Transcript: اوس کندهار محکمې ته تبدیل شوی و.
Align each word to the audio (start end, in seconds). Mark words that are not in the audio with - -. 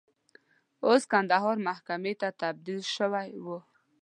اوس 0.85 1.01
کندهار 1.11 1.57
محکمې 1.67 2.13
ته 2.21 2.27
تبدیل 2.41 2.81
شوی 2.95 3.29
و. 3.45 3.45